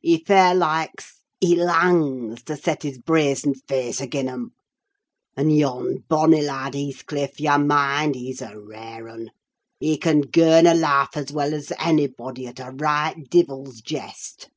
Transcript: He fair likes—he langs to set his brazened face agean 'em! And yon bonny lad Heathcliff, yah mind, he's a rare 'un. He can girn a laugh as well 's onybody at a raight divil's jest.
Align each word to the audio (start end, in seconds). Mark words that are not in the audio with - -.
He 0.00 0.18
fair 0.18 0.54
likes—he 0.54 1.56
langs 1.56 2.44
to 2.44 2.56
set 2.56 2.84
his 2.84 2.98
brazened 2.98 3.56
face 3.66 4.00
agean 4.00 4.28
'em! 4.28 4.52
And 5.36 5.56
yon 5.58 6.04
bonny 6.08 6.40
lad 6.40 6.76
Heathcliff, 6.76 7.40
yah 7.40 7.58
mind, 7.58 8.14
he's 8.14 8.40
a 8.40 8.56
rare 8.56 9.08
'un. 9.08 9.30
He 9.80 9.98
can 9.98 10.20
girn 10.20 10.66
a 10.68 10.74
laugh 10.74 11.16
as 11.16 11.32
well 11.32 11.52
's 11.52 11.72
onybody 11.80 12.46
at 12.46 12.60
a 12.60 12.70
raight 12.70 13.28
divil's 13.28 13.80
jest. 13.80 14.50